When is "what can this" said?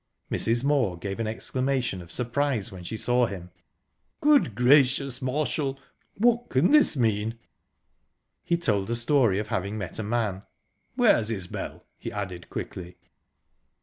6.17-6.97